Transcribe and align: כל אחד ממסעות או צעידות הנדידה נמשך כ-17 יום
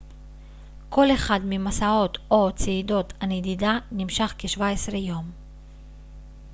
כל 0.89 1.11
אחד 1.13 1.39
ממסעות 1.43 2.17
או 2.31 2.49
צעידות 2.55 3.13
הנדידה 3.21 3.77
נמשך 3.91 4.33
כ-17 4.37 4.95
יום 4.95 5.31